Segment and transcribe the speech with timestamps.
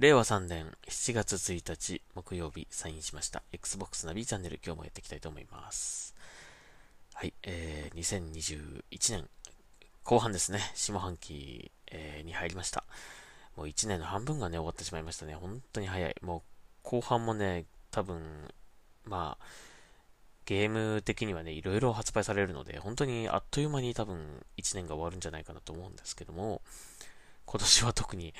[0.00, 6.14] 令和3年7月1日木曜日サインしました Xbox ナビチャンネル今日もやっていきたいと思います。
[7.12, 9.28] はい、えー、2021年
[10.02, 12.84] 後半ですね、下半期、えー、に入りました。
[13.58, 15.34] もう1年の半分がね、終わってしまいましたね。
[15.34, 16.16] 本当に早い。
[16.22, 16.42] もう
[16.82, 18.22] 後半もね、多分、
[19.04, 19.44] まあ、
[20.46, 24.16] ゲーム的にはね、いろいろ発売されるので、本当にあっという間に多分
[24.56, 26.62] 1年が終わるんじゃないかなと思うんですけども、
[27.44, 28.32] 今年は特に、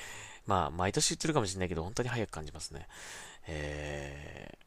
[0.50, 2.88] まあ、毎年言ってるかもしれないけど、本当に早く感じますね。
[3.46, 4.58] え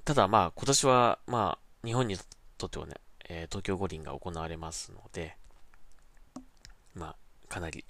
[0.00, 2.16] ー、ただまあ、今年は、まあ、日本に
[2.56, 2.94] とってはね、
[3.28, 5.36] えー、東京五輪が行われますので、
[6.94, 7.16] まあ、
[7.50, 7.84] かなり、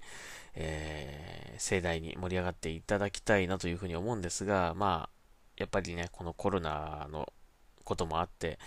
[0.56, 5.10] えー、盛大に盛り上がっていただきたいなというふうに思うんですが、まあ、
[5.58, 7.32] やっぱりね、このコロナの
[7.84, 8.58] こともあって、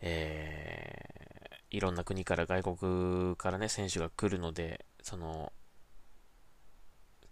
[0.00, 5.52] えー、いろんな国から外国からね、選手が来るので、その、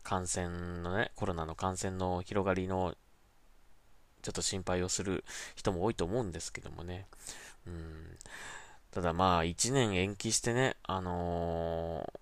[0.02, 2.94] 感染のね、コロナの感染の広がりの、
[4.22, 7.06] ちょっと心配をする人も多いと思うんですけどもね。
[7.66, 8.18] うん。
[8.90, 12.12] ただまあ、1年延期してね、あの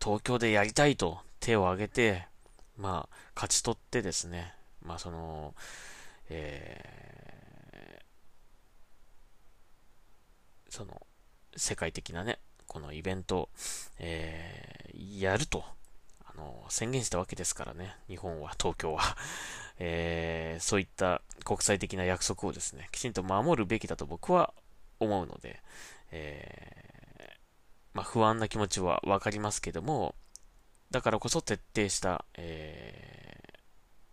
[0.00, 2.26] ー、東京でやりたいと手を挙げて、
[2.76, 5.54] まあ、勝ち取ってですね、まあその、
[6.28, 11.06] えー、その、
[11.56, 13.48] 世界的なね、このイベント、
[13.98, 15.64] えー、やると
[16.36, 19.16] の、宣言したわけですからね、日本は、 東京は。
[19.78, 24.54] えー、そういった国際的な約束をですね、きちんと守るべきだと僕は
[25.00, 25.60] 思うので、
[26.12, 27.34] えー、
[27.92, 30.14] まあ、不安な気持ちはわかりますけども、
[30.90, 33.38] だからこそ徹底した、え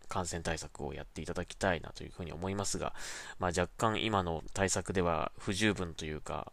[0.02, 2.94] ー、感染対策をやっていただきたいなというふうに思いますが、
[3.40, 6.52] まあ、若干今の対策では不十分というか、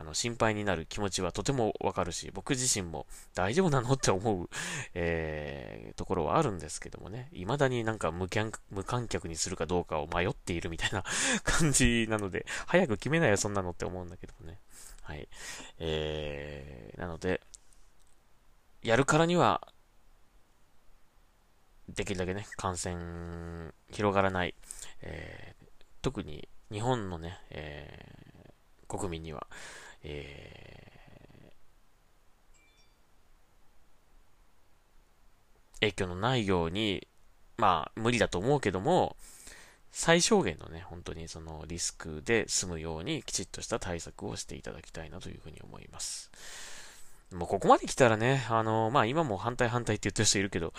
[0.00, 4.48] あの、心配になる気持ちはとてもわかるし、僕自身も大丈夫なのって思う、
[4.94, 8.28] えー、ところはあるんですけどもね、未だになんか無
[8.70, 11.02] 無観客にするかどうかを迷っているみたいな
[11.42, 14.60] 感じなので、早く決めないよ、そんなのって思うんだけどもね。
[15.02, 15.28] はい。
[15.78, 17.42] えー、なので、
[18.82, 19.66] やるからには、
[21.88, 24.54] できるだけね、感染広がらない、
[25.00, 25.66] えー、
[26.02, 29.48] 特に日本のね、えー、国民には、
[30.02, 37.06] えー、影響のないように、
[37.56, 39.16] まあ、無理だと思うけども、
[39.90, 46.30] 最小限のね、本当にそのリスクで済むようにきちっとした対策をしていただきたいなというふうに思います。
[47.32, 50.72] もうここまで来たらね、あの、まあ今も反対反対って言ってる人いるけど、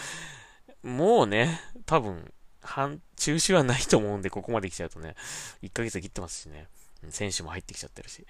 [0.83, 2.31] もうね、多分、
[2.61, 5.15] 半、中止はないと思うんで、ここまで来ちゃうとね、
[5.63, 6.67] 1ヶ月切ってますしね、
[7.09, 8.25] 選手も入ってきちゃってるし。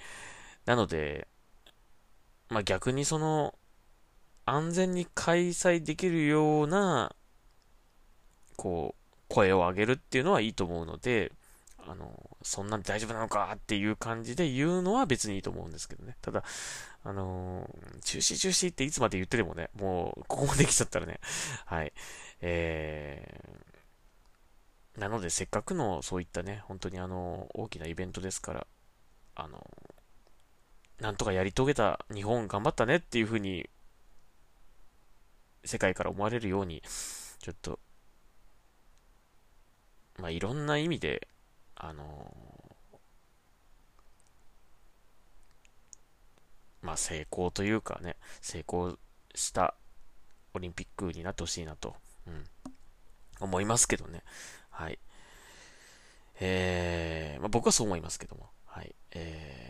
[0.70, 1.28] なので、
[2.48, 3.56] まあ、逆にその、
[4.46, 7.16] 安全に開催できるような、
[8.56, 11.32] こう、声を上げるっていうのはいいと思うので、
[11.88, 16.18] あの、そんなんで大丈夫なのかっていう感じで言うのは別にいいと思うんですけどね。
[16.22, 16.44] ただ、
[17.04, 21.20] あのー、中止中止っていつまで言っててもね、もう、ここまで来ちゃったらね、
[21.66, 21.92] はい。
[22.42, 28.68] えー、なので、せっかくのそういったね、本当にあの、大きなイベントですから、
[29.34, 29.66] あの、
[31.00, 33.70] なんとかやり遂げた日本頑張ったねっていう風に、
[35.64, 36.82] 世界から思われるように、
[37.40, 37.80] ちょっと、
[40.18, 41.28] まあ、いろんな意味で、
[41.76, 42.34] あの
[46.82, 48.98] まあ、成功というかね、成功
[49.36, 49.76] した
[50.54, 51.96] オリンピックになってほしいなと、
[52.28, 52.44] うん、
[53.40, 54.24] 思いますけどね。
[54.70, 55.00] はい。
[56.42, 58.50] えー、まあ、僕はそう思いますけども。
[58.66, 58.94] はい。
[59.12, 59.69] えー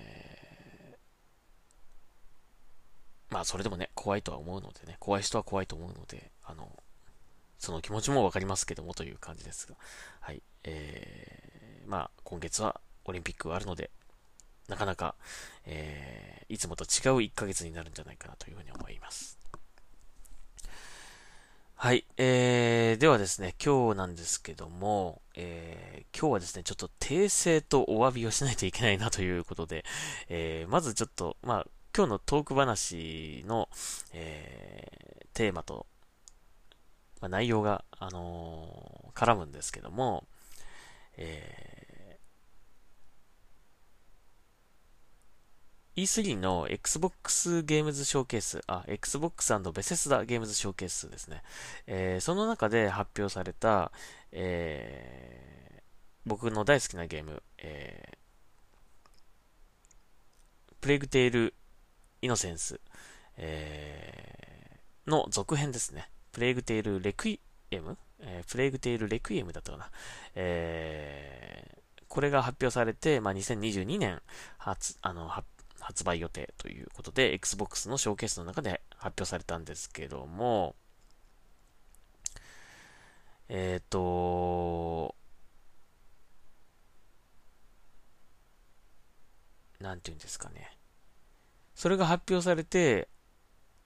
[3.29, 6.71] まあそれでもね、怖いとは思うのでね、怖い人は怖いと思うので、あの、
[7.57, 9.75] その気持ちもわかりますけどもという感じですが、
[10.21, 13.91] はい、えー、まあ今月はオリンピックがあるので、
[14.67, 15.15] なかなか、
[15.65, 16.87] えー、いつもと違う
[17.19, 19.39] 1ヶ月になるんじゃないかなというふうに思います。
[21.81, 29.85] はい、えー、ではですね、今日なんですけども、えー、今日はですね、ちょっと訂正とお詫びをしないといけないなということで、
[30.27, 33.67] えー、まずちょっと、まあ、今日のトーク話の、
[34.13, 35.87] えー、テーマと、
[37.19, 40.23] まあ、内容が、あのー、絡むんですけども、
[41.17, 51.41] えー、E3 の Xbox ゲームズショーケース、あ、Xbox& ベセスダゲームズショーケースですね。
[51.87, 53.91] えー、その中で発表された、
[54.31, 55.81] えー、
[56.25, 61.53] 僕の大好きなゲーム、えー、プレグテール
[62.21, 62.79] イノセンス、
[63.37, 66.09] えー、の続編ですね。
[66.31, 67.39] プレイグテイルレクイ
[67.71, 69.89] エム、えー、プレイグテイルレクイエムだったかな。
[70.35, 74.21] えー、これが発表されて、まあ、2022年
[74.57, 75.29] 発、あの、
[75.79, 80.75] 発売予定ということで、Xbox のショーケースの中で発表されたんですけども、
[83.47, 85.15] えっ、ー、と、
[89.79, 90.78] なんていうんですかね。
[91.79, 93.07] それが発表されて、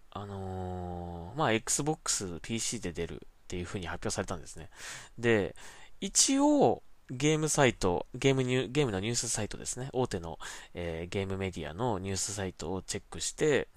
[0.10, 4.72] あのー、まあ、Xbox PC で出るっていう風に発表されたんですね。
[5.20, 5.56] で、
[6.02, 6.82] 一応、
[7.12, 9.90] ゲームサイト、ゲームニュゲームのニュースサイトですね。
[9.94, 10.40] 大手の、
[10.74, 13.68] えー、ゲームメディアのニュースサイトをチェックして、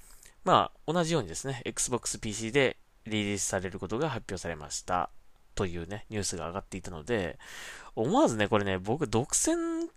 [0.45, 5.11] まあ、同じようにですね、Xbox PC でリリースされることが発表されました。
[5.55, 7.39] というね、ニュースが上がっていたので、
[7.95, 9.91] 思わずね、これね、僕、独占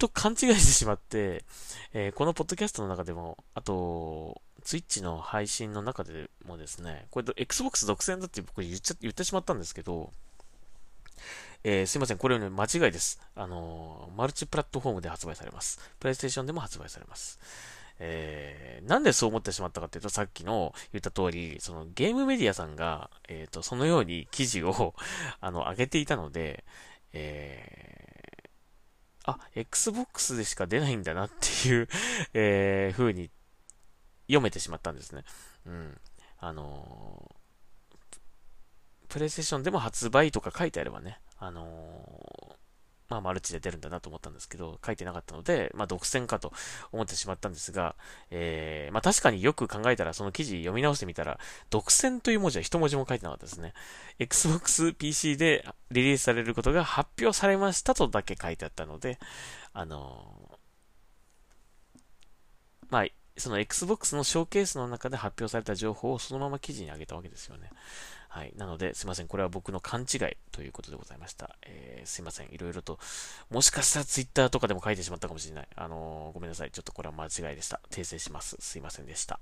[0.00, 1.44] と勘違いしてしまって、
[1.92, 10.10] えー、このポッドキャストの中でも、あと、ツイッチの配信の中でもですね、これ Xbox 独占だって僕言っちゃ言ってしまったんですけど、
[11.62, 13.20] えー、すいません、これね、間違いです。
[13.36, 15.78] あのー、マルチプラットフォームで発売されます。
[16.00, 17.38] プレイステーションでも発売されます。
[17.98, 24.94] えー、なんでそう思ってしまったかっていうと、さっきの言った通り、そのゲームメディアさんが、えっ、ー、と、そのように記事を
[25.40, 26.64] あの、上げていたので、
[27.12, 28.09] えー
[29.24, 31.88] あ、Xbox でしか出ないんだなっていう
[32.32, 33.30] えー、風に
[34.26, 35.24] 読めてしまったんですね。
[35.66, 36.00] うん。
[36.38, 42.56] あのー、プレイステーションでも発売とか書いてあればね、あの、
[43.10, 46.52] まあ、マルチで出るんだなと思ったんですけど、書いてなかったので、まあ、独占かと
[46.92, 47.96] 思ってしまったんですが、
[48.30, 51.40] えー、まあ、確かによく考えたら、その記事読み直してみたら、
[51.70, 53.74] 独占という文字は一文字も書いてなかったですね。
[54.20, 59.18] Xbox PC でリリースされることが発表されましたとだけ書いてあったので、
[59.72, 60.56] あのー、
[62.90, 67.70] まあ、その Xbox のショーケースの中で発表された情報をそのまま記事に上げたわけですよね。
[68.32, 68.52] はい。
[68.56, 69.26] なので、すいません。
[69.26, 71.56] これは僕の勘違いということでございました。
[71.62, 72.48] えー、すいません。
[72.52, 73.00] いろいろと、
[73.50, 75.68] もしかしたら Twitter とかでも書いてしまったかもしれない。
[75.74, 76.70] あのー、ごめんなさい。
[76.70, 77.80] ちょっとこれは間違いでした。
[77.90, 78.56] 訂正します。
[78.60, 79.40] すいませんでした。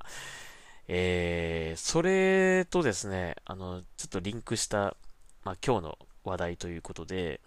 [0.87, 4.97] えー、それとですね、あの、ちょっとリンクした、
[5.45, 7.43] まあ、今日の話題ということで、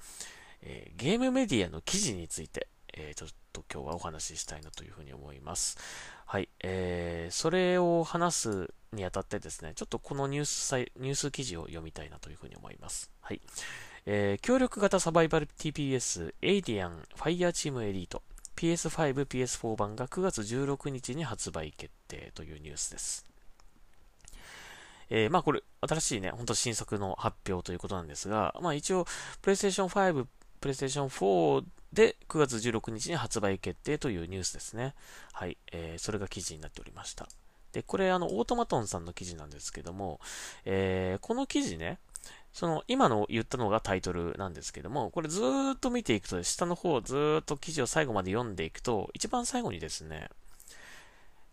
[0.61, 5.79] えー、ゲームメディアの記事について、えー、ちょっと今日はお話ししたいなというふうに思います。
[6.27, 6.49] はい。
[6.63, 13.09] えー、それを話すにあたってですね、ちょっとこのニュースニュース記事を読みたいなというふうに思います。
[13.21, 13.41] はい。
[14.05, 18.23] えー、協力型サバイバル TPS エイリアンファイヤーチームエリート
[18.57, 23.25] PS5、PS4 版が9月16日に発売決定というニュースです。
[25.09, 29.05] えー、まあこれ、新しいね、ほんと新作の発表ということなんですが、まあ一応、
[29.41, 30.25] PlayStation 5、
[30.61, 34.95] PlayStation 4で9月16日に発売決定というニュースですね。
[35.33, 37.27] はい、えー、それが記事になっておりました。
[37.71, 40.19] で、これあの、オートマトンさんの記事なんですけども、
[40.65, 42.00] えー、この記事ね、
[42.53, 50.29] その、今の言ったのがタイトルなんですけども、これずーっと見ていくと、下の方ずっと記事を最後まで読んでいくと、一番最後にですね、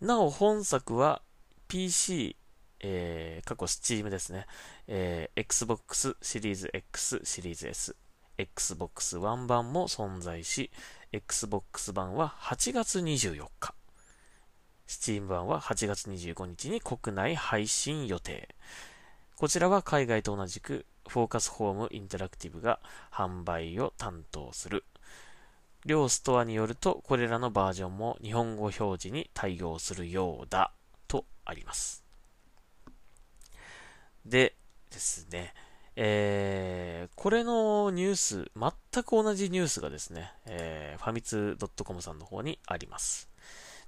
[0.01, 1.23] なお本作は
[1.69, 2.37] PC、
[2.81, 4.47] えー、過去 Steam ですね、
[4.87, 7.97] えー、Xbox シリーズ X シリーズ S、
[8.37, 10.71] Xbox One 版も存在し、
[11.13, 13.75] Xbox 版は8月24日、
[14.89, 18.49] Steam 版は8月25日に国内配信予定。
[19.37, 22.81] こちらは海外と同じく、フォーカスホームインタラクティブが
[23.13, 24.85] 販売を担当する。
[25.85, 30.73] 両ストアによると、これらのバージョンも日本語表示に対応するようだ、
[31.07, 32.03] とあります。
[34.25, 34.57] で
[34.91, 35.55] ですね、
[35.97, 43.28] えー、これのニュース、全く同じニュースがですね、えー、ファミツ .com さんの方にあります。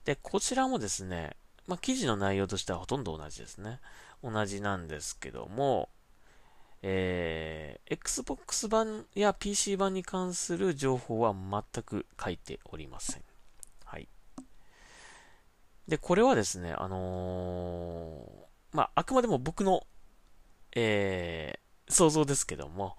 [0.05, 3.81] で、こちらもですね、まあ、記事の内容としてはほとんど同じですね。
[4.23, 5.89] 同じなんですけども、
[6.83, 13.23] えー、Xbox 版や PC 版に関する情報は全く書いておりません。
[13.85, 14.09] はい。
[15.87, 19.87] で、これはですね、あのー、まあ、あくまでも僕の、
[20.75, 22.97] えー、想像ですけども、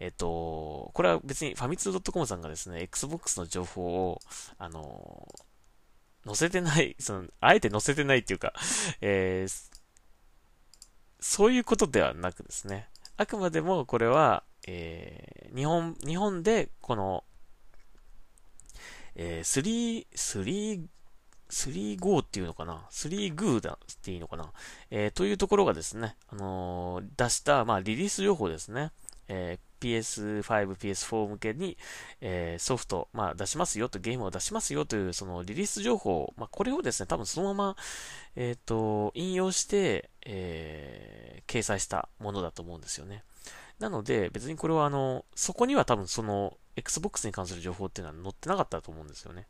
[0.00, 4.20] えっ、と、これは別にファミツー .com さんがですね、Xbox の情報を、
[4.58, 5.47] あのー
[6.28, 8.52] 載せてない、 その、あえて載せてないっていうか、
[9.00, 9.70] えー、
[11.20, 17.24] そういうことではなくですね、あくまでもこれは、えー、日本、日本でこの、
[19.14, 20.86] えー、3、3、
[21.50, 24.52] 3 GO っていうのかな ?3 グーだっていいのかな？
[24.90, 28.92] えー、というところがですね、あのー、出した、まあ、リリース情報ですね。
[29.28, 30.42] え、PS5、
[30.74, 31.76] PS4 向けに、
[32.20, 37.76] えー、ソフト、まあ、出しますよと、ゲームを出しますよという、そのリリース情報、まあ、これをですね、多分そのまま、
[38.36, 43.24] えっ、ー、と、引用して、えー、掲載したものだと思うんですよね。
[43.78, 49.46] なので、別にこれはあの、そこには多分その、Xbox に関する情報っていうのは載ってなかったと思うんですよね。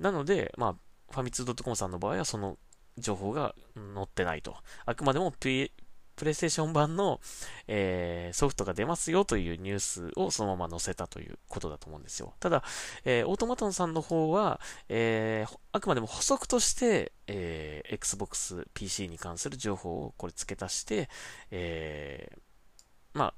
[0.00, 0.74] なので、まあ、
[1.12, 2.58] ファミツー .com さんの場合はその
[2.98, 3.54] 情報が
[3.94, 4.56] 載ってないと。
[4.84, 5.72] あくまでも、P、
[6.16, 7.20] プレイステーション版の、
[7.68, 12.34] えー、ソフトが出ますよというニュースをそのまま載せたということだと思うんですよ。
[12.40, 12.62] ただ、
[13.04, 21.08] えー、オートマトンさんの方は、えー、あくまでも補足として、えー、Xbox PC に関する情報をこれ付け足して、
[21.50, 22.38] えー、
[23.18, 23.34] まあ、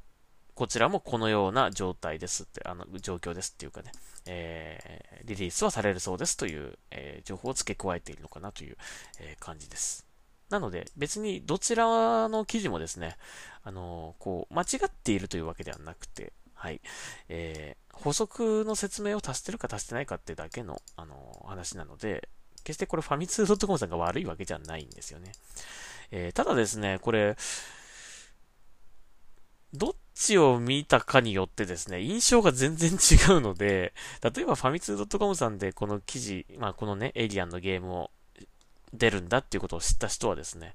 [0.55, 3.91] こちらもこのような状態ですって、あの、状況ですっていうかね、
[4.27, 8.77] えー、リリースはされるそうですという、えー、情報を付け加えているのかなという、
[9.21, 10.07] えー、感じです。
[10.55, 13.17] なので、別にどちらの記事もですね、
[13.65, 16.81] あのこう、間違っているというわけではなくて、はい、
[17.29, 22.29] えー、補足の説明を足してるか足してないかってだけの、あの話なので、
[22.63, 25.33] 決してこれファミツー .com さんが悪いわけじゃないんですよね。
[26.13, 27.37] えー、ただですね、これ、
[29.73, 32.95] どっちを見たかによってですね、印象が全然違
[33.33, 33.93] うので、
[34.23, 38.11] 例えばファミツー .com さんでこの記事、まあこのね、エイリアンのゲームを
[38.95, 40.75] 出るんだっていうことを知った人はですね、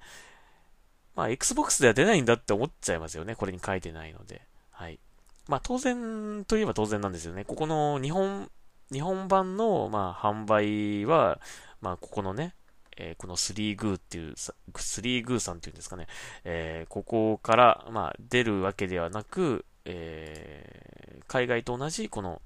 [1.15, 3.35] まあ Xbox では出ないんだって思っちゃいますよね。
[3.35, 4.41] これに書いてないので。
[4.71, 4.99] はい。
[5.47, 7.43] まあ当然といえば当然なんですよね。
[7.45, 8.49] ここの日本、
[8.91, 11.39] 日本版のまあ販売は、
[11.81, 12.53] まあここのね、
[12.99, 16.07] えー、この3グーっていう、3グーさんっていうんですかね、
[16.43, 22.41] えー、ここから、まあ、出るわけではなく、えー、海外と同じ、この、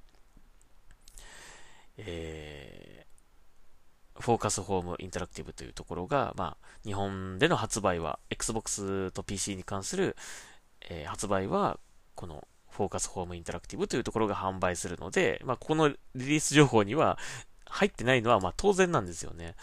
[1.98, 2.53] えー、
[4.20, 10.16] フォーカスホームインタラクティブというところが、まあ、日本での発売は、Xbox と PC に関する、
[10.90, 11.80] えー、発売は、
[12.16, 17.18] このフォーカスホームインタラクティブというところが販売するので、まあ、このリリース情報には
[17.66, 19.56] 入ってないのは、まあ、当然なんですよね。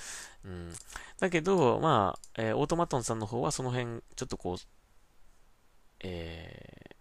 [0.44, 0.72] うん。
[1.18, 4.56] だけど、まあ、えー、オートマトンさんの方はその辺、ちょっとこう、
[6.00, 6.94] えー、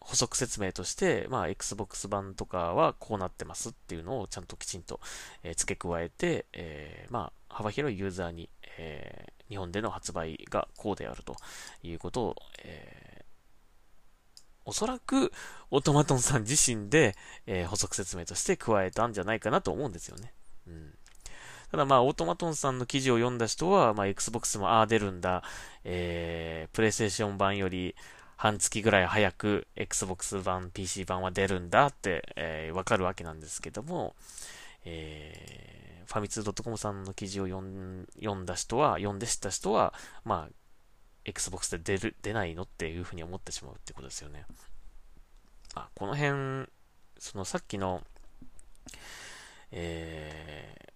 [0.00, 4.98] 補足説明として、まあ、Xbox 版とかはこうなってますっていうのをちゃんときちんと、
[5.42, 11.36] えー、付け加えて、えー、まあ、幅広いユーザーに、えー、日本での発売がこうであると
[11.82, 13.24] いうことを、えー、
[14.64, 15.32] おそらく、
[15.70, 17.14] オートマトンさん自身で、
[17.46, 20.32] えー、補足説明として加えたんじゃないかなと思うんですよね。
[20.66, 20.94] うん。
[21.70, 25.44] ただまあ、オートマトンさんの記事を読んだ人は、まあ、Xbox もああ出るんだ、
[25.84, 27.94] えー、プレイステーション版より
[28.40, 34.16] 半月ぐらい早く Xbox 版、PC 版は出るんだって、えー、わかるわけなんですけども、
[34.86, 39.92] えー、ファミツー .com さんの記事を読んだ人は、読んで知った人は、
[40.24, 40.54] まあ、
[41.26, 44.46] Xbox で出る、出ないのっていうふうに思ってしまうってことですよね。
[45.74, 46.66] あ、この辺、
[47.18, 48.02] そのさっきの、
[49.70, 50.92] えー、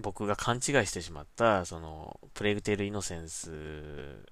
[0.00, 4.26] 僕が勘違いしてしまった、その、プレイグテールイノセンス、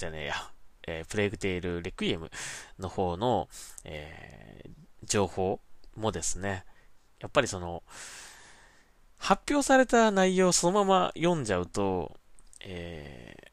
[0.00, 0.34] じゃねえや、
[0.86, 2.30] えー、プレイグテールレクイエム
[2.78, 3.48] の方の、
[3.84, 4.70] えー、
[5.06, 5.60] 情報
[5.94, 6.64] もですね、
[7.20, 7.82] やっぱりその、
[9.18, 12.16] 発表された内容をそのまま読んじゃうと、
[12.64, 13.48] えー、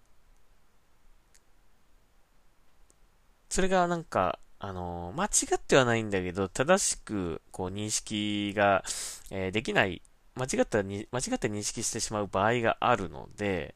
[3.50, 8.86] それがなんか、あの間違ってはないんだけど、正しく、こう、認識が、
[9.32, 10.02] えー、できない
[10.36, 13.76] 間違ったに、間違って認識してしまう場合があるので、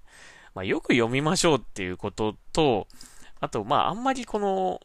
[0.53, 2.87] まあ、よく読みましょうっていうことと、
[3.39, 4.79] あと、まあ、あんまりこの、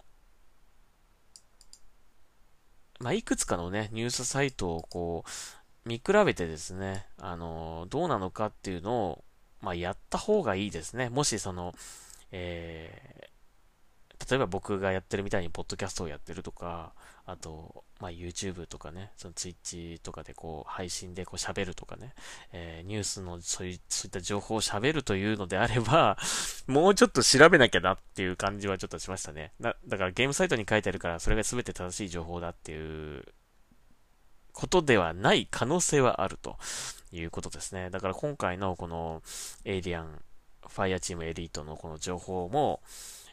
[3.01, 9.25] まあ、いくつかのね、ニュースサイトをこう、見比べてですね、あの、どうなのかっていうのを、
[9.61, 11.11] まあ、やった方がいいですね。
[11.11, 11.75] もしその、
[12.33, 13.36] えー、
[14.29, 16.93] 例えば僕がやってるみたいにポッドキャストをやってるとか、
[17.27, 22.15] あと、まあ、YouTube とかね、その Twitch とかでこう、配信でこう喋るとかね、
[22.53, 23.81] えー、ニュースのそうい、っ
[24.11, 26.17] た情報を喋るというのであれば、
[26.67, 29.53] もうちょっと調べなきゃなっていう感じはちょっとしましたね。
[29.61, 33.25] だだからゲームサイトに書いてあるから、それが全て正しい情報だっていう
[34.53, 36.59] ことではない可能性はあると
[37.13, 37.91] いうことですね。
[37.91, 39.23] だから今回のこの
[39.65, 40.23] エイリアン、
[40.67, 42.81] ファイアチームエリートのこの情報も、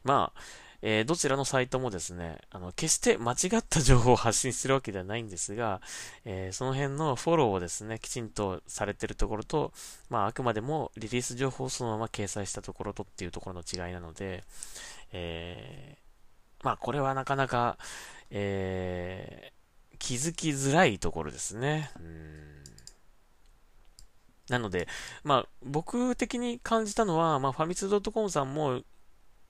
[0.04, 0.40] まあ、
[0.86, 5.80] えー、どちらのサイトもですね、あの、決して間違った情報を発信してるわけではないんですが、
[6.25, 9.72] えー、その辺のフォローをですね、きちんとされてるところと、
[10.10, 14.44] まあ、あくまでもリリース情報をそのまま掲載したところとっていうところの違いなので、
[15.13, 17.78] えー、まあ、これはなかなか、
[18.30, 21.92] えー、気づきづらいところですね。
[24.50, 24.90] なので、
[25.24, 28.82] まあ、僕的に感じたのは、まあ、ファミツー .com さんも、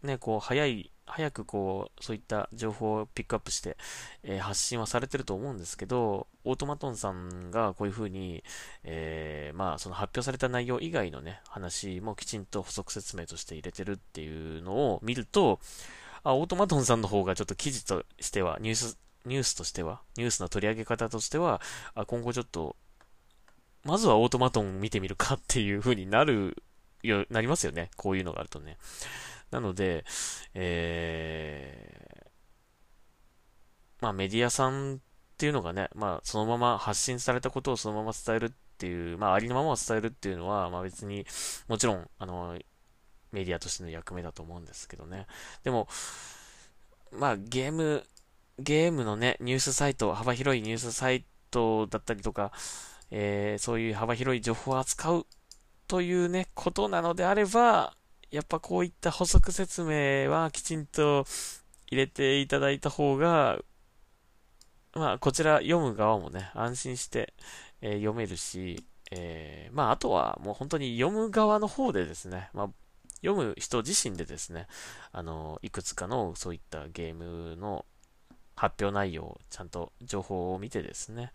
[0.04, 3.78] ね、こう、早い早くこう、そういった情報をピックアップして、
[4.24, 8.44] えー、発信はされてると思うんですけど、オートマトンさんがこういうふうに、
[8.84, 15.60] えー、まあ、その発表された内容以外のね、話もきちんと補足説明として入れてるっていうのを見ると、
[16.24, 21.62] あ、オートマトンさんの方がちょっと記事としては、ニュース、ニュースとしては、ニュースの取り上げ方としては、
[21.96, 22.76] あ今後ちょっと、
[23.84, 26.64] まずはオートマトン見てみるかっていう風になる
[27.04, 27.92] よ、なりますよね。
[27.98, 28.78] こういうのがあるとね。
[29.54, 30.04] なので、
[30.56, 34.98] えー、まあメディアさんっ
[35.38, 41.26] ていうのがね、まあそのまま発信されたことをそのまま伝えるっていう、まあありのままを伝えるっていうのは、まあ別に、
[41.68, 42.58] もちろん、あの、
[43.32, 45.28] メディアとしての役目だと思うんですけどね。
[45.64, 45.88] でも、
[47.12, 48.04] まあゲーム、
[48.58, 52.52] ゲームのね、ニュースサイト、幅広いニュースサイトだったりとか、
[53.12, 55.28] えー、そういう幅広い情報を扱う
[55.88, 57.96] というね、ことなのであれば、
[58.34, 61.24] やっぱこういった補足説明はきちんと
[61.92, 63.60] 入れていただいた方が、
[64.96, 67.36] まあ、こちら読む側もね、安心して、
[67.82, 72.70] えー、読めるし、えー、まあ、あとはもう本当に読む側の方でですね、まあ、
[73.24, 74.66] 読む人自身でですね、
[75.12, 77.86] あの、いくつかのそういったゲームの
[78.56, 81.34] 発表内容ちゃんと情報を見てですね、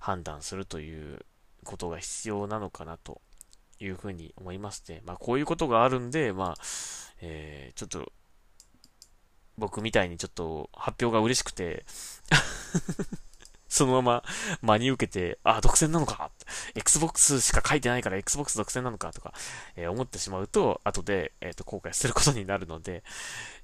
[0.00, 1.26] 判断するという
[1.64, 3.20] ことが必要なのかなと
[3.80, 6.62] いうふうに思いまして、まあ、こういうことがあるんで、まあ、
[7.20, 8.12] えー、ちょっと、
[9.56, 11.84] 僕みたいにちょっと発表が嬉しくて
[13.68, 14.24] そのまま
[14.62, 16.30] 真に受けて、あ、独占なのか
[16.74, 19.34] ?Xbox しか書いてないから Xbox 独占なのかとか、
[19.76, 23.04] えー、思ってしまうと、後で、えっ、ー、と、後悔することになるので、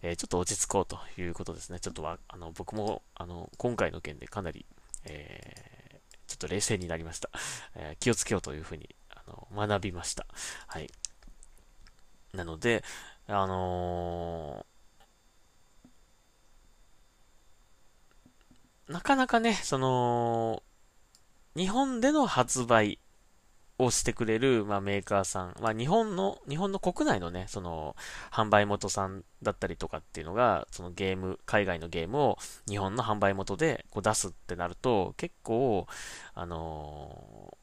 [0.03, 1.81] えー、ちょっと落ち着こうということですね。
[1.81, 4.67] ちょっとは、あの、僕も、あの、今回の件でかなり、
[5.07, 7.31] えちょっと冷静になりました。
[7.75, 8.95] え気をつけようというふうに
[9.57, 10.27] の学びました。
[10.67, 10.89] はい。
[12.33, 12.83] なので、
[13.27, 20.63] あのー、なかなかね、その、
[21.57, 22.99] 日本での発売
[23.79, 27.97] をしてくれる、まあ、メーカーさん、まあ、日本の、日本の国内のね、その、
[28.31, 35.87] 販売元さんだったりとかっていうのが、そのゲーム、海外のゲームを日本の販売元でこう出すってなると、結構、
[36.35, 37.54] あの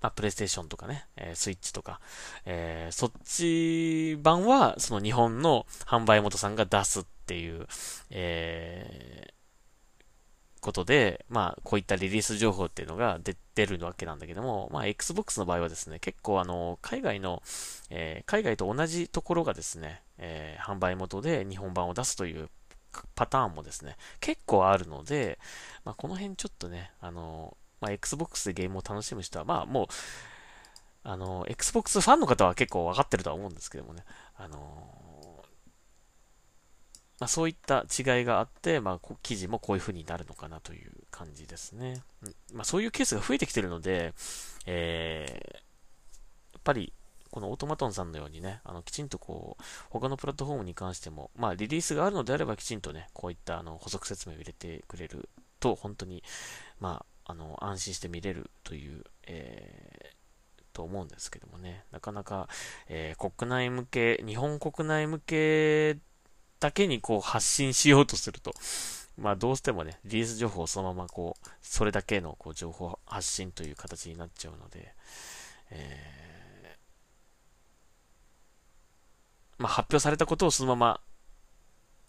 [0.00, 2.00] まあ、プレイステーションとかね、えー、スイッチとか、
[2.44, 7.66] えー、そっち版は、その日本の販売元さんが出すっていう、
[8.10, 9.38] えー、
[10.60, 17.42] ことで、まあ、こういったリリース情報っていうのが出てるわけなんだけども、まあ、Xbox の場合はですね、結構あの、海外の、
[17.90, 22.48] え、海外と同じところがですね、え、販売元で日本版を出すという
[23.14, 25.38] パターンもですね、結構あるので、
[25.84, 29.86] まあ、この辺ちょっとね、あの、まあ、Xbox でゲームを楽しむ人は、まあ、もう、
[31.04, 34.04] あの、Xbox ファンの方は結構わかってるとは思うんですけどもね、
[34.36, 34.98] あの
[37.18, 42.02] まあ、そういった違いがあって、まあ、記事もこういう風になるのかなという感じですね。
[42.52, 44.14] まあ、そういうケースが増えてきてるので、
[44.66, 46.92] えー、やっぱり、
[47.30, 56.22] このオートマトンさんのようにね、あの、きちんとこう、他のプラットフォームに関しても、まあ、リリースがあるのであればきちんとね、こういったあの補足説明を入れてくれると、本当に、
[56.78, 62.48] まあ、あの、安心して見れるという、えー、と思うんですけどもね、なかなか、
[62.88, 65.98] えー、国内向け、日本国内向け
[66.58, 68.52] だけにこう発信しようとすると、
[69.18, 74.94] まあどうしてもね、リリース情報をそのままこう、それだけのこう情報発信という形になっちゃうので、
[75.70, 81.00] えー、まあ発表されたことをそのまま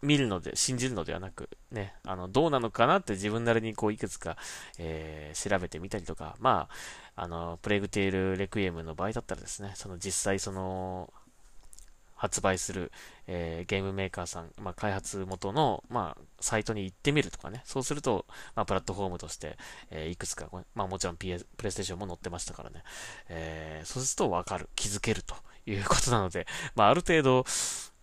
[0.02, 4.38] 見るので、信じるのではなく、ね、あの、どうなのかなって自分なりにこう、いくつか、
[4.78, 6.70] えー、調べてみたりとか、ま
[7.16, 11.14] あ、あの、プレグテールレクイエムの場合だったらですね、その実際その、
[12.20, 12.92] 発売する、
[13.28, 17.62] えー、ゲームメーカーさん、まあ、開発元の、まあ、サイトに行ってみるとかね。
[17.64, 19.58] そうすると、まあ、プラットフォームとして、
[19.90, 22.84] えー、いくつか、まあ、もちろん PS、プレイステーションも載ってましたからね。
[23.30, 25.34] えー、そうするとわかる、気づけると
[25.66, 27.46] いうことなので、まあ、ある程度、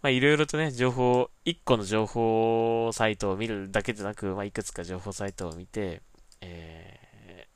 [0.07, 6.01] まあ、いろいろとね、情報、一個の情報サイトを見るだけでなく、まあ、いくつか情報サイトを見て、
[6.41, 7.49] え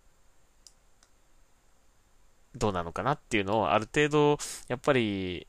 [2.56, 5.46] ー、どうなのかなっていうのをある程度、やっぱり、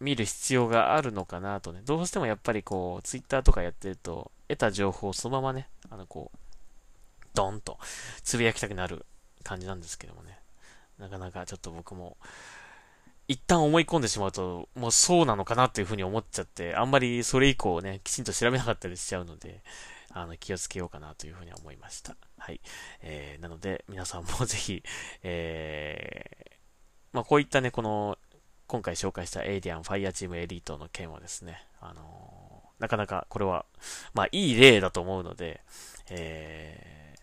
[0.00, 1.80] 見る必要があるのかなとね。
[1.82, 6.38] どうしてもやっぱりこう、ツイッターとかやってると、得た情報をそのままね、あのこう、
[7.32, 7.78] ドンと
[8.22, 9.06] つぶやきたくなる
[9.44, 10.40] 感じなんですけどもね。
[10.98, 12.18] なかなかちょっと僕も、
[13.30, 19.62] 一旦思い込んでしまうと、もうそうなのかなっていうふうに思っちゃって、あんまりそれ以降ね、きちんと調べなかったりしちゃうので、
[20.12, 22.16] あの、気をつけようかなというふうに思いました。
[22.38, 22.60] はい。
[23.02, 24.82] えー、なので、皆さんも ぜひ、
[25.22, 26.56] えー、
[27.12, 28.18] まあ、こういったね、この、
[28.66, 33.64] 今回紹介したエイリアンファイアチームエリートの件はですね、あのー、なかなかこれは、
[34.12, 35.60] まあいい例だと思うので、
[36.08, 37.20] えー、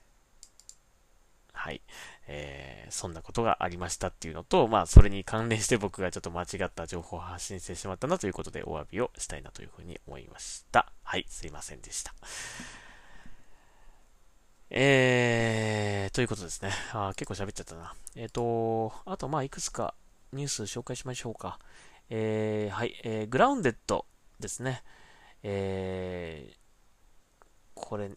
[1.51, 1.81] はい。
[2.29, 10.91] えー、そんなことがありましたっていうのと、まあ、それに関連して僕がちょっと間違った情報を発信してしまったなということで、お詫びをしたいなというふうに思いました。
[11.03, 12.13] はい、すいませんでした。
[14.69, 16.71] えー、ということですね。
[16.91, 17.93] あ結構喋っちゃったな。
[18.17, 19.93] えっ、ー、と、あと、まあ、いくつか
[20.33, 21.59] ニュース紹介しましょうか。
[22.09, 24.05] えー、はい、えー、グラウンデッド
[24.39, 24.83] ですね。
[25.43, 26.57] えー、
[27.75, 28.09] これ、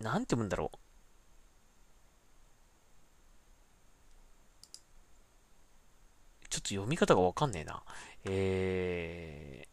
[0.00, 0.78] なんて読むんだろう。
[6.56, 7.82] ちょっと読み方がわかんねえな。
[8.24, 9.68] えー、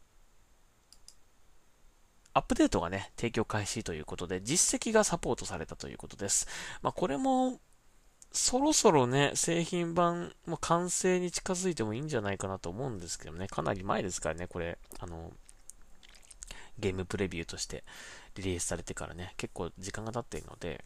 [2.34, 6.48] アップデートがね、提供開始ということで、実績がサポートされたということです。
[6.82, 7.62] まあ、これも、
[8.34, 15.32] そろそろね、製品版も完成に近づいてもいいんじゃないかなと思うんですけどね、かなり前ですからね、これ、あの、
[16.80, 17.86] ゲームプレビューとして
[18.36, 20.84] リリースされてからね、結構時間が経っているので、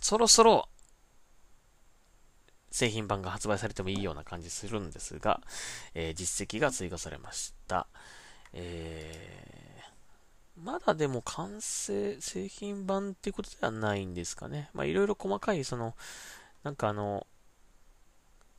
[0.00, 0.68] そろそろ
[2.78, 5.40] 製品版が発売されてもいいような感じするんですが、
[5.94, 7.88] えー、実績が追加されました。
[8.52, 14.70] えー、まだでも完成、製品版っていうことではないんですかね。
[14.74, 15.96] まあいろいろ細かい、その、
[16.62, 17.26] なんかあの、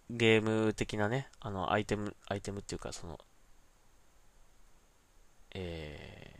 [0.09, 3.19] ゲーム的なね、あの、アイテム、アイテムっていうか、その、
[5.51, 6.38] えー、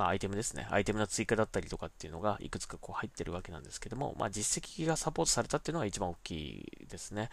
[0.00, 0.66] まあ、アイテムですね。
[0.70, 7.28] アイテムの追加だったりとかっていうのがいくつかこう入ってるわけなんですけども、まあ、実績がサポートされたっていうのが一番大きいですね。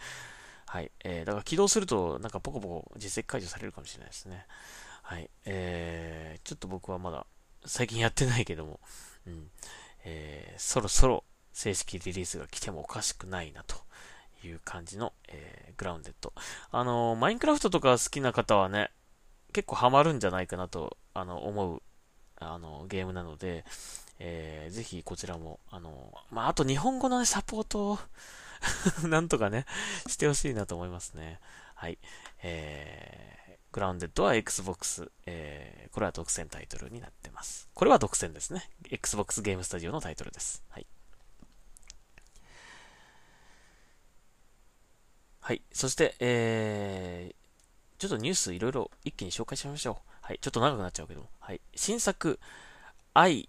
[0.66, 0.90] はい。
[1.02, 4.44] えー、だから起動すると、なんかポコポコ実績解除されるかもしれないですね。
[5.00, 5.30] はい。
[5.46, 7.26] えー、ちょっと僕はまだ
[7.64, 8.80] 最近やってないけども、
[9.26, 9.50] うん。
[10.04, 13.76] えー、そろそろ正式リリースが来てもおかしくないなと
[14.46, 16.34] いう感じの、えー、グラウンデッド。
[16.70, 18.90] あのー、マインクラフトとか好きな方はね、
[19.54, 21.82] 結構ハマるんじゃないかなと、あの、思う
[22.40, 23.64] あの、ゲームなので、
[24.18, 27.98] えー、ぜひこちらも、あの、まあ、あと日本語の、ね、サポートを
[29.06, 29.66] なんとかね、
[30.06, 31.40] してほしいなと思いますね。
[31.74, 31.98] はい。
[32.42, 37.68] えー、グラウンデッドは Xbox、えー、これは独占タイトルになってます。
[37.74, 38.68] これは独占ですね。
[38.90, 40.64] Xbox ゲームスタジオのタイトルです。
[40.70, 40.86] はい。
[45.40, 45.62] はい。
[45.72, 50.08] そして、えー、ちょっとニュースいろいろ一気に紹介しましょう。
[50.28, 50.38] はい。
[50.42, 51.26] ちょっと長くなっちゃうけど。
[51.40, 51.60] はい。
[51.74, 52.38] 新作、
[53.14, 53.48] 愛、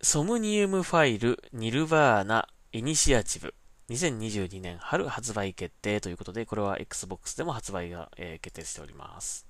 [0.00, 3.52] ソムニウムファイル、ニルバーナ、イニシアチブ。
[3.88, 9.44] 2022年春発売決定ということで、これは Xbox でも発売が、えー、決定しております。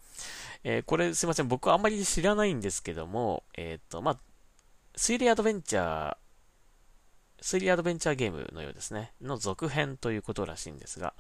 [0.64, 1.48] えー、これすいません。
[1.48, 4.16] 僕はあんまり知らないんですけども、えっ、ー、と、まあ、
[4.96, 6.16] 推理アドベンチャー、
[7.42, 9.12] 推理アドベンチャーゲームのようですね。
[9.20, 11.12] の続編ということらしいんですが、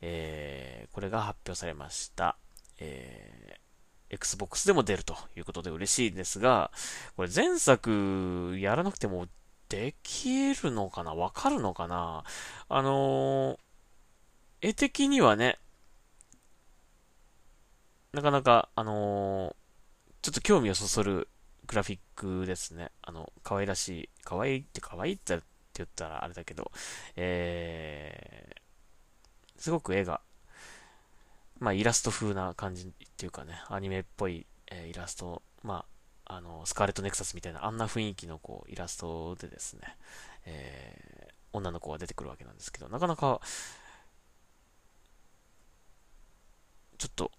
[0.00, 2.38] えー、これが発表されました。
[2.78, 3.65] えー
[4.10, 6.70] Xbox でも出るということで嬉しいですが、
[7.16, 9.26] これ前作やらなくても
[9.68, 11.14] できるのかな？
[11.14, 12.24] わかるのかな？
[12.68, 15.58] あのー、絵的にはね、
[18.12, 19.54] なかなか、あのー、
[20.22, 21.28] ちょっと興味をそそる
[21.66, 22.92] グラフィックですね。
[23.02, 25.40] あの、可愛らしい、可愛いって可愛いって
[25.74, 26.70] 言ったらあれだけど、
[27.16, 30.20] えー、すごく絵が
[31.58, 35.84] まあ、イラスト風な感じっていうかね、アニメっぽい、えー、イラスト、ま
[36.26, 39.96] あ、あの、スカーレットネクサスみたいな、あんな雰囲気のこう、イラストでですね、
[40.44, 43.40] えー、女の子が出てくるわけなんですけど、なかなか、
[46.98, 47.30] ちょっと、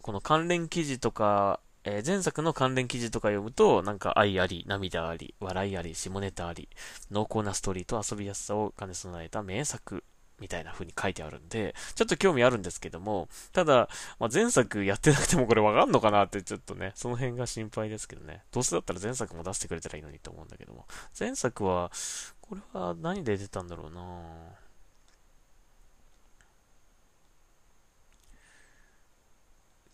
[0.00, 6.68] この関連記事とか、えー、前作の関連記事とか読むと、なんか愛あり、涙あり、笑いあり、下ネタあり、
[7.10, 10.04] 濃厚なストーリーと遊びやすさを兼ね備えた名作
[10.42, 18.42] みたいな風に書いてあるんで、ちょっと興味あるんですけども、ただ、まあ、前作やってなくてもこれわかんのかなってちょっとね、その辺が心配ですけどね。
[18.50, 20.86] どうせだったら前作も出してくれたらいいのにと思うんだけども。
[21.18, 21.92] 前作は、
[22.40, 24.02] これは何で出たんだろうな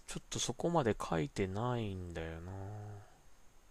[0.08, 2.50] ちょっとそこまで書いてないんだよな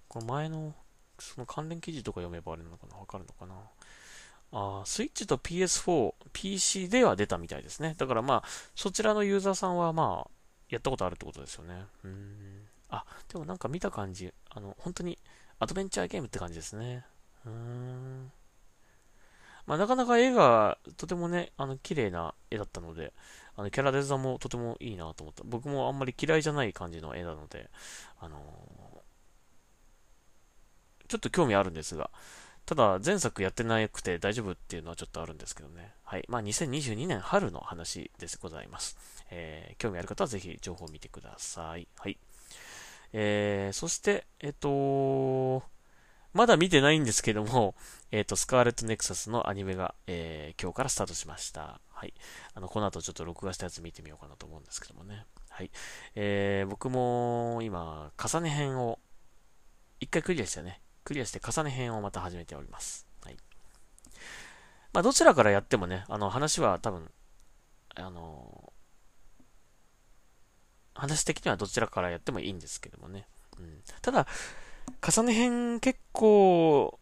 [0.08, 0.76] この前の、
[1.18, 3.56] その関連記事とか読めばあれなのかなわかるのかな
[4.60, 7.94] あスイッチと PS4、PC では出たみたいですね。
[7.96, 8.44] だからまあ、
[8.76, 10.32] そちらのユーザーさんはまあ、
[10.70, 11.86] やったことあるってことですよね。
[12.04, 12.62] うん。
[12.90, 15.20] あ、でもなんか見た感じ、あの、本当に
[15.60, 17.06] アドベンチャーゲームって感じですね。
[17.46, 18.32] うーん。
[19.68, 23.14] まあ、なかなか絵がとてもね、あの、綺麗な絵だったので、
[23.58, 25.44] あの、キャラデザもとてもいいなと思った。
[25.46, 27.70] 僕もあんまり嫌いじゃない感じの絵なので、
[28.20, 32.10] あのー、ちょっと興味あるんですが、
[32.68, 35.94] ただ、前作やってなくて大丈夫っていうのはちょっとあるんですけどね。
[36.04, 36.26] はい。
[36.28, 38.98] まあ、2022年春の話ですございます。
[39.32, 41.88] えー、興味ある方はぜひ情報を見てください。
[41.98, 42.20] はい。
[43.14, 45.64] えー、そして、えっと、
[46.34, 47.74] まだ見てないんですけども、
[48.12, 51.80] えっ、と、スカーレットネクサスのアニメが、えー、今日からスタートしました。
[51.94, 52.14] はい。
[52.54, 55.26] あの、この後ちょっと録画したやつ見てみようかなと思うんですけどもね。
[55.48, 55.72] はい。
[56.16, 59.00] えー、僕も今、重ね編を、
[60.02, 60.82] 一回クリアしたね。
[61.08, 63.08] クリアして重ね編をまた始めております。
[63.24, 63.38] はい。
[64.92, 67.10] まあ、どちらからやってもね、あの、話は多分、
[67.96, 68.74] あの、
[70.94, 73.26] 話的にはどちらからやってもいいんですけどもね。
[73.58, 73.82] うん。
[74.02, 74.28] ただ、
[75.02, 77.00] 重ね編結構、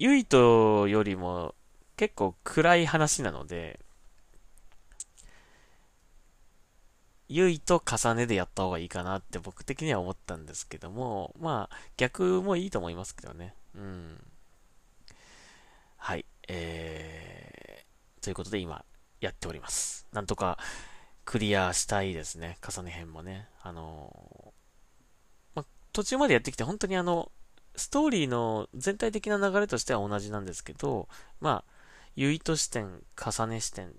[0.00, 1.54] ユイトよりも
[1.96, 3.78] 結構暗い話なので、
[7.34, 13.56] ゆいと重ねでやった方がいいかなって僕的には思ったんですけども、まあ、逆もいいと思いますけどね。
[13.74, 14.24] うん。
[15.96, 16.24] はい。
[16.46, 18.84] えー、ということで今、
[19.20, 20.06] やっております。
[20.12, 20.58] なんとか、
[21.24, 22.56] クリアしたいですね。
[22.62, 23.48] 重ね編もね。
[23.62, 27.32] あのー、ま、途中までやってきて本当にあの、
[27.74, 31.08] ストーリーの全体的な流れとしては同じなんですけど、
[31.40, 31.72] まあ、
[32.14, 33.92] ゆいと視点、重ね視点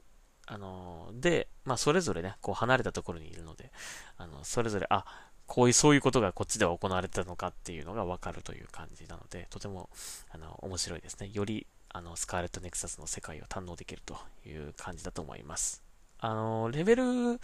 [0.48, 3.72] あので、まあ、それぞれね、こう離れたところにいるので、
[4.18, 5.06] あの、それぞれ、あ、
[5.48, 9.90] こういう、そういうことがこっちでは行われてたのかっていうのがわかるという感じなので、とても、
[10.30, 11.30] あの、面白いですね。
[11.34, 15.84] より、あの、スカーレットネクサスの世界を堪能できるという感じだと思います。
[16.20, 17.40] あの、レベル、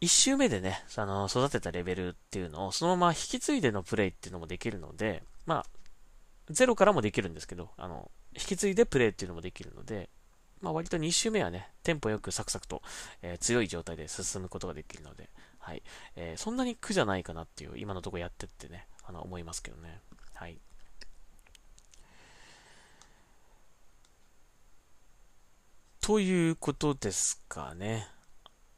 [0.00, 5.66] 一周目でね、あの、育てたレベルっていうのを、そのまま引き継いでのプレイっていうのもできるので、まあ、
[6.48, 10.08] ゼロからもできるんですけど、あの、引き継いでプレイっていうのもできるので、
[10.60, 12.82] まあ、割と2周目はね、テンポよくサクサクと、
[13.22, 15.82] えー、強い状態で進むことができるので、はい。
[16.16, 20.00] えー、そんなに苦じゃないかなっていう、今のところやってってね、あの、思いますけどね。
[20.34, 20.58] はい。
[26.00, 28.08] ということですかね。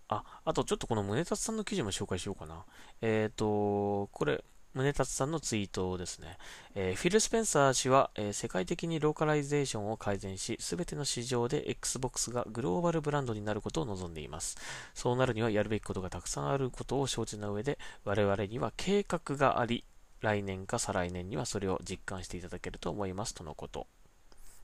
[0.08, 2.64] あ、あとちょっとこの宗達さんの記事も紹介しようかな。
[3.00, 6.38] えっ、ー、と、これ、宗達さんのツイートですね。
[6.74, 14.56] えー、フィル・スペンサー氏は、えー、世界的にローカライゼーションを改善し、すべての市場で Xbox がグローバルブランドになることを望んでいます。
[14.94, 19.84] そうなるにはやるべきことがたくさんあることを承知の上で、我々には計画があり、
[20.20, 23.88] 来年か再来年にはそれを実感していただけると思いますとのこと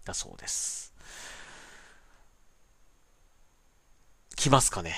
[0.04, 0.94] だそうです。
[4.36, 4.94] 来ますかね？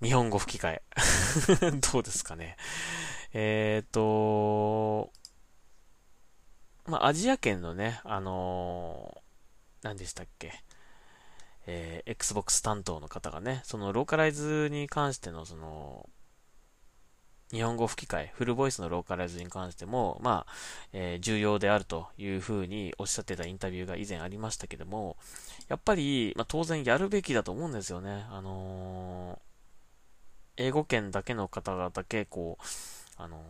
[0.00, 0.82] 日本語吹き替え。
[1.92, 2.56] どうですかね？
[3.32, 5.12] えっ、ー、と、
[6.86, 10.52] まあ、アジア圏のね、あのー、何でしたっけ、
[11.66, 16.08] えー、Xbox 担当の方がね、そのローカライズに関しての、その、
[17.50, 20.52] 日本語吹き替え、フルボイスのローカライズに関しても、まあ、
[20.92, 25.16] えー、重要であるというふうにおっしゃってたインタビューが以前ありましたけども、
[25.68, 28.26] やっぱり、まあ、当然やるべきだと思うんですよね。
[28.30, 32.64] あのー、英語圏だけの方々だけ、こう、
[33.18, 33.42] あの、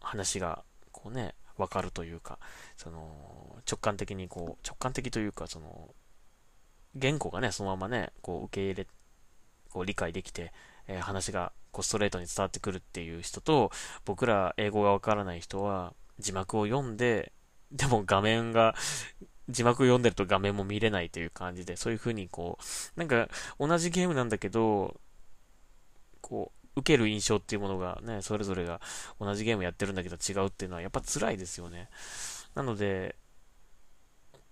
[0.00, 2.38] 話が、こうね、わかるというか、
[2.76, 5.94] その、直感的にこう、直感的というか、その、
[6.94, 8.86] 言語がね、そのままね、こう、受け入れ、
[9.70, 10.52] こう、理解できて、
[10.88, 13.70] えー、話が、こう、ストレートに伝わってくるっていう人と、
[14.04, 17.32] 僕ら、英語がわからない人は、字幕を読んで、
[17.72, 18.74] でも画面が、
[19.48, 22.58] 字幕を読んでると画面も見れないという感じで、そういう風にこ
[22.96, 23.28] う、なんか
[23.60, 25.00] 同じゲームなんだけど、
[26.20, 28.80] こう、受ける印象っていうものがね、それぞれが
[29.18, 31.88] 同じゲームやってるんだけど違うっていうのはやっぱ辛いですよね。
[32.54, 33.16] なので、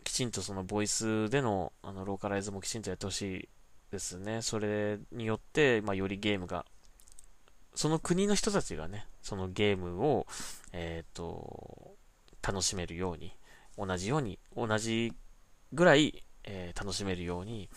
[0.04, 3.48] きちんとそのボイスでのあのローカライズもきちんとやってほしい
[3.90, 4.42] ですね。
[4.42, 6.64] それによって、まあ、よりゲームが、
[7.74, 10.26] その国の人たちがね、そのゲームを、
[10.72, 11.94] えっ、ー、と、
[12.42, 13.36] 楽しめるように、
[13.78, 15.12] 同じように、同じ
[15.72, 17.68] ぐらい、えー、楽しめるように、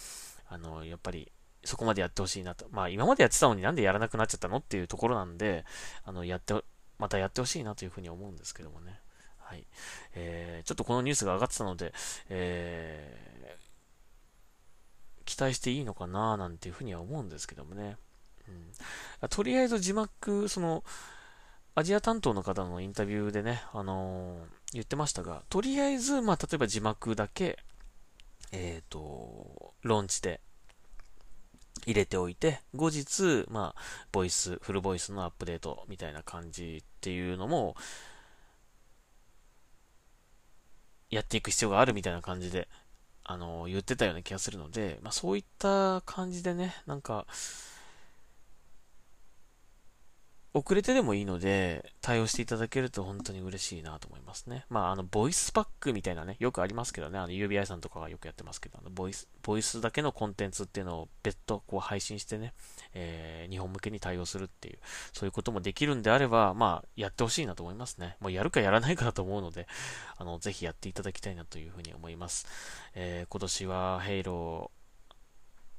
[0.49, 1.31] あの、やっぱり
[1.67, 2.67] そこまでやってほしいなと。
[2.71, 5.65] まあ今までやってたのになんでやらなくなっちゃったのっていうところなんで、
[6.05, 6.55] あの、やって、
[6.97, 9.01] またやってほしいなというふうに思うんですけどもね。
[9.39, 9.67] はい。
[10.15, 11.93] えー、ちょっとこのニュースが上がってたので、
[12.29, 17.97] えー、期待していいのかななんていうふうには思うんですけどもね。
[19.21, 20.85] うん、とりあえず字幕、その、
[21.75, 27.59] アジア担当の方のインタビューでね、あのー、言ってましたが、とりあえず、まあ、例えば字幕だけ、
[28.53, 30.39] えっ、ー、と、ローンチで
[31.87, 37.75] 入れておいて、後日、まあ、ボイス、フルボイスのアップデートみたいな感じっていうのも、
[41.09, 42.67] やっていく必要があるみたいな感じで、
[43.23, 47.25] あの、言ってたような気がするので、まあそういった感じでね、なんか、
[50.57, 54.65] 遅れてでもいいので、対応していただけると本当に嬉しいなと思いますね。
[54.69, 62.53] まあ、あの、ボイスパックみたいなね、よくありますけどね、あの、UBI さんとかがよくやってますけど、あの、ボイス、ボイスだけのコンテンツっていうのを別途こう配信してね、
[62.93, 64.79] えー、日本向けに対応するっていう、
[65.13, 68.17] そういうこともできるんであれば、まあ、やってほしいなと思いますね。
[68.19, 69.67] もうやるかやらないかだと思うので、
[70.17, 72.47] あの、ぜひやっていただきたいなというふうに思います。
[72.95, 74.76] えー、今年は、ヘイロー、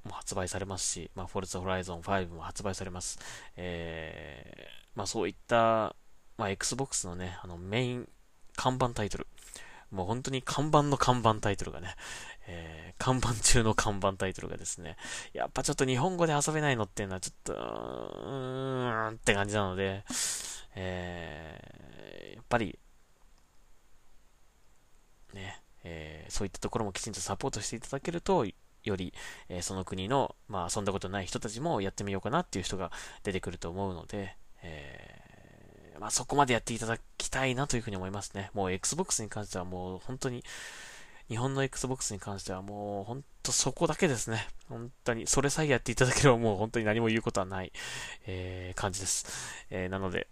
[0.05, 3.19] も発売されますし、まあ、フォルツホライゾン5も発売されます。
[3.57, 5.95] えー、まあ、そういった、
[6.37, 8.09] まあ、Xbox のね、あの、メイン、
[8.57, 9.27] 看板タイトル。
[9.91, 11.95] もう本当に看板の看板タイトルがね、
[12.47, 14.97] えー、看板中の看板タイトルがですね、
[15.33, 20.05] やっぱちょっと日本語で遊べないのっていうのはちょっと、うーんって感じなので、
[20.75, 22.79] えー、やっぱり、
[25.33, 28.45] ね、えー、そういったところもきちんとサポートしていただけると、
[28.85, 29.13] より、
[29.49, 32.91] えー、その国の、まあ、遊んだことない人たちもやってみようかなっていう人が
[33.23, 38.51] 出てくると思うので、えー、まあ、そこまでやっていただきたいなというふうに思いますね。
[38.55, 40.45] もう Xbox に関してはもう本当に、
[41.29, 44.49] 日本の Xbox に関してはもう本当そこだけですね。
[44.69, 47.73] 本当に、それさえやっていただければもう本当に何も言うことはない、
[48.27, 49.27] えー、感じです。
[49.71, 50.27] えー、なので、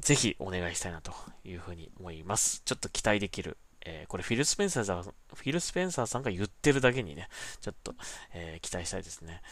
[0.00, 1.12] ぜひお願いしたいなと
[1.44, 2.62] いうふうに思います。
[2.64, 7.28] ちょっと期待できるえー、これフィル・スペンサーさん、フィル・スペンサーさんが言ってるだけにね、
[7.60, 7.94] ちょっと、
[8.34, 9.42] えー、期待したいですね。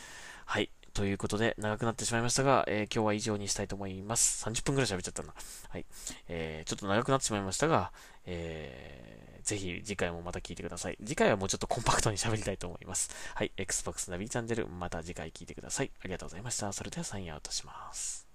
[0.45, 0.71] はい。
[0.97, 4.43] ということで、長くなってしまいましたが、えー、今日は以上にしたいと思います。
[4.47, 5.35] 30分くらい喋っちゃったな。
[5.69, 5.85] はい。
[6.29, 7.93] えー、ちょっと長くなってしまいましたが、
[8.25, 10.97] えー、ぜひ次回もまた聞いてください。
[11.05, 13.11] 次回はもうちょっとコンパクトに喋りたいと思います。
[13.35, 13.53] はい。
[13.59, 15.91] Xbox ナビチャンネル、また次回聞いてください。
[16.01, 16.73] ありがとうございました。
[16.73, 18.26] それではサインアウトします。